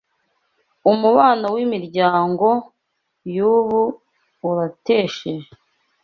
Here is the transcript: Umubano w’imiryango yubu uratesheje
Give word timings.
Umubano 0.91 1.47
w’imiryango 1.55 2.47
yubu 3.35 3.81
uratesheje 4.49 5.49